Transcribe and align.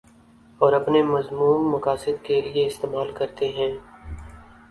اور 0.61 0.73
اپنے 0.73 1.01
مذموم 1.03 1.69
مقاصد 1.71 2.23
کے 2.23 2.39
لیے 2.41 2.65
استعمال 2.67 3.11
کرتے 3.11 3.49
ہیں 3.49 3.71